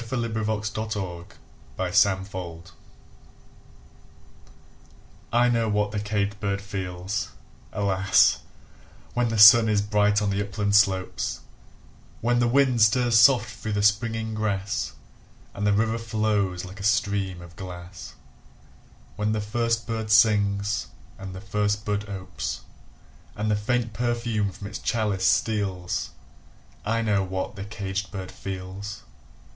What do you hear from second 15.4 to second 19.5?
And the river flows like a stream of glass; When the